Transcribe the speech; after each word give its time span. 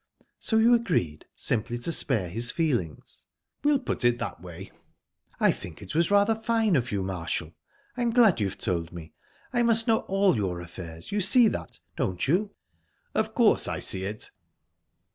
"So 0.39 0.57
you 0.57 0.73
agreed, 0.73 1.25
simply 1.35 1.77
to 1.77 1.91
spare 1.91 2.27
his 2.27 2.49
feelings?" 2.49 3.27
"We'll 3.63 3.77
put 3.77 4.03
it 4.03 4.17
that 4.17 4.41
way." 4.41 4.71
"I 5.39 5.51
think 5.51 5.79
it 5.79 5.93
was 5.93 6.09
rather 6.09 6.33
fine 6.33 6.75
of 6.75 6.91
you, 6.91 7.03
Marshall...I'm 7.03 8.09
glad 8.09 8.39
you've 8.39 8.57
told 8.57 8.91
me.. 8.91 9.13
I 9.53 9.61
must 9.61 9.87
know 9.87 9.99
all 10.07 10.35
your 10.35 10.59
affairs. 10.59 11.11
You 11.11 11.21
see 11.21 11.47
that, 11.49 11.81
don't 11.97 12.27
you?" 12.27 12.49
"Of 13.13 13.35
course 13.35 13.67
I 13.67 13.77
see 13.77 14.05
it." 14.05 14.31